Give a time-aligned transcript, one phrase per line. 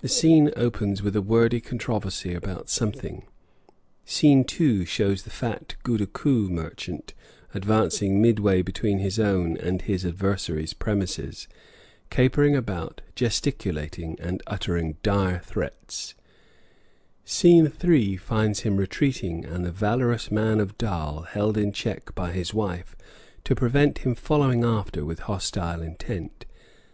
[0.00, 3.24] The scene opens with a wordy controversy about something;
[4.06, 7.12] scene two shows the fat goodakoo merchant
[7.52, 11.48] advanced midway between his own and his adversary's premises,
[12.08, 16.14] capering about, gesticulating, and uttering dire threats;
[17.26, 22.32] scene three finds him retreating and the valorous man of dhal held in check by
[22.32, 22.96] his wife
[23.44, 26.46] to prevent him following after with hostile intent.